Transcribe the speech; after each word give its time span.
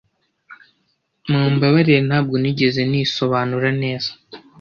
Mumbabarire 1.29 1.99
ntabwo 2.07 2.35
nigeze 2.41 2.81
nisobanura 2.89 3.69
neza. 3.83 4.09